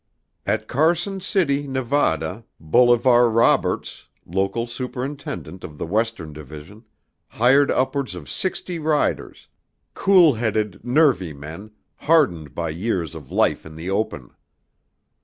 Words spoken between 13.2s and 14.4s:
life in the open.